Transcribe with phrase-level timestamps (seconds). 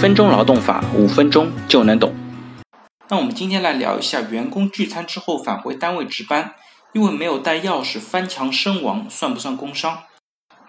[0.00, 2.14] 分钟劳动法，五分钟就能懂。
[3.10, 6.54] 那我们今天来聊一下，员工聚餐之后返回单位值班，
[6.94, 10.04] 因为没有带钥匙翻墙身亡，算不算工伤？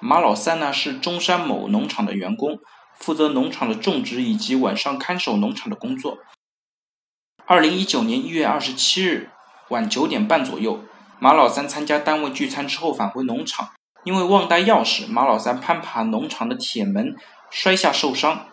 [0.00, 2.58] 马老三呢是中山某农场的员工，
[2.98, 6.18] 负责农场的种植以及晚上看守农场的工作。
[7.46, 9.30] 二零一九年一月二十七日
[9.68, 10.82] 晚九点半左右，
[11.20, 13.68] 马老三参加单位聚餐之后返回农场，
[14.02, 17.14] 因为忘带钥匙，马老三攀爬农场的铁门，
[17.48, 18.46] 摔下受伤。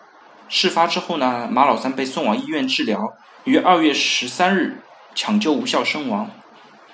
[0.48, 4.80] 事发之后呢，马老三被送往医院治疗，于二月十三日
[5.14, 6.30] 抢救无效身亡。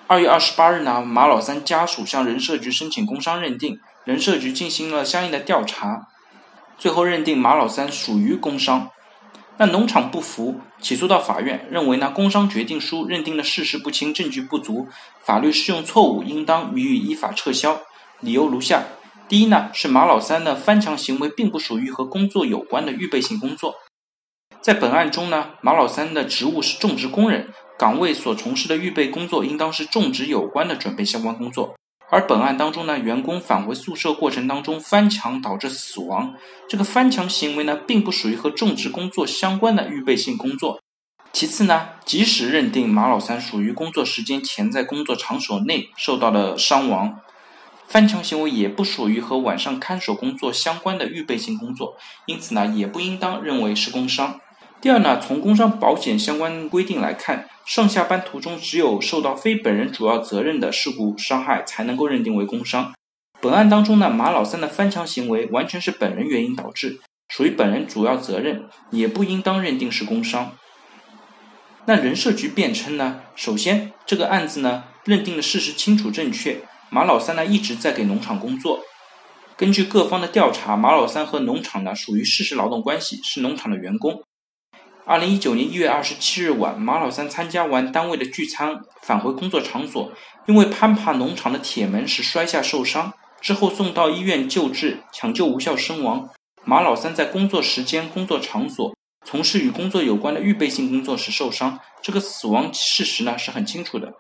[0.07, 3.80] 二月二十八日呢，马老三家属向人社局申请工伤认定。
[4.05, 6.09] 人社局进行了相应的调查，
[6.77, 8.91] 最后认定马老三属于工伤。
[9.57, 14.89] 那农场不服，起诉到法院，认为呢工伤决定书认定的事实不清，证据不足，
[15.23, 17.80] 法律适用错误，应当予以依法撤销。
[18.21, 18.83] 理由如下：
[19.27, 23.77] 第一呢，是马老三的翻墙行为并不属于和工作有关的预备性工作。
[24.61, 31.75] 在本案中呢，马老三的职务是种植工人，岗位所从事的预备工作应当是种植有关的准备相关工作。
[32.11, 36.35] 而本案当中呢，员工返回宿舍过程当中翻墙导致死亡，
[36.69, 40.79] 这个翻墙行为呢，并不属于和种植工作相关的预备性工作。
[41.33, 47.19] 其次呢，即使认定马老三属于工作时间前在工作场所内受到的伤亡，
[47.87, 51.96] 翻墙行为也不属于和晚上看守工作相关的预备性工作，
[52.27, 54.40] 因此呢，也不应当认为是工伤。
[54.80, 62.93] 第二呢，从工伤保险相关规定来看，上下班途中只有受到非本人主要责任的事故伤害，才能够认定为工伤。
[63.40, 70.53] 本案当中呢，马老三的翻墙行为完全是本人原因导致，属于本人主要责任，也不应当认定是工伤。
[71.87, 76.62] 那人社局辩称呢，首先这个案子呢，认定的事实清楚正确，
[76.94, 78.84] 马老三呢一直在给农场工作。
[79.56, 84.22] 根据各方的调查，马老三和农场呢属于事实劳动关系，是农场的员工。
[85.04, 90.12] 二零一九年一月二十七日晚，马老三参加完单位的聚餐，返回工作场所，
[90.47, 96.28] 因为攀爬农场的铁门时摔下受伤，之后送到医院救治，抢救无效身亡。
[96.65, 104.15] 马老三在工作时间、工作场所从事与工作有关的预备性工作时受伤，这个死亡事实呢是很清楚的。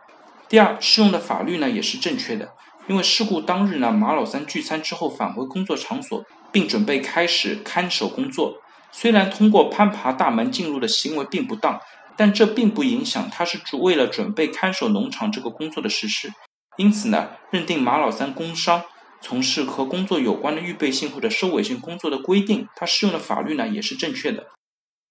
[0.48, 2.52] 第二，适用的法律呢也是正确的，
[2.86, 8.58] 因为事故当日呢，马老三聚餐之后返回工作场所，并准备开始看守工作。
[8.92, 11.80] 虽然通过攀爬大门进入的行为并不当，
[12.16, 16.30] 但这并不影响他是主为了准备看守农场这个工作的实施。
[16.76, 18.84] 因此呢，认定马老三工伤，
[19.20, 24.46] 从事和工作有关的预备性或者收尾性工作的规定，它适用的法律呢也是正确的。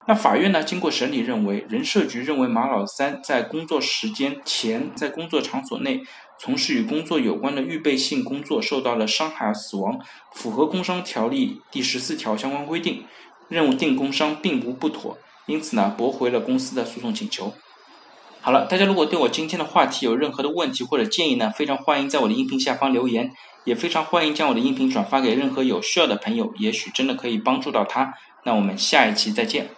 [0.05, 6.03] 那法院呢经过审理认为，人社局认为马老三在工作时间前在工作场所内
[6.37, 9.99] 从事与工作有关的预备性工作受到了伤害而死亡，
[10.33, 13.05] 符合工伤条例第十四条相关规定。
[13.49, 17.53] 认定工伤并无不妥，因此呢，驳回了公司的诉讼请求。
[18.41, 23.31] 好了，大家如果对我今天的话题有任何的问题或者建议呢，非常欢迎在我的音频下方留言，
[23.65, 28.15] 也非常欢迎将我的音频转发给任何有需要的朋友，也许真的可以帮助到他。
[28.43, 29.69] 那我们下一期再见。